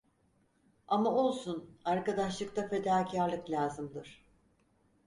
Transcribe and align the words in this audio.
Ama 0.87 1.11
olsun, 1.13 1.77
arkadaşlıkta 1.85 2.67
fedakârlık 2.67 3.49
lazımdır! 3.49 4.25